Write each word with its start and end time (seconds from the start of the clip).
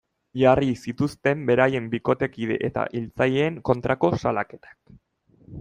Jarri 0.43 0.69
zituzten 0.85 1.43
beraien 1.49 1.91
bikotekide 1.91 2.57
eta 2.71 2.87
hiltzaileen 3.01 3.63
kontrako 3.71 4.15
salaketak. 4.27 4.77